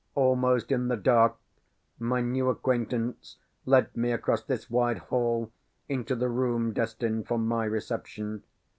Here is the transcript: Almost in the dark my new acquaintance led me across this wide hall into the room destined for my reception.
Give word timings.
Almost 0.15 0.71
in 0.71 0.87
the 0.87 0.97
dark 0.97 1.35
my 1.99 2.21
new 2.21 2.49
acquaintance 2.49 3.37
led 3.67 3.95
me 3.95 4.11
across 4.11 4.41
this 4.41 4.67
wide 4.67 4.97
hall 4.97 5.51
into 5.87 6.15
the 6.15 6.27
room 6.27 6.73
destined 6.73 7.27
for 7.27 7.37
my 7.37 7.65
reception. 7.65 8.41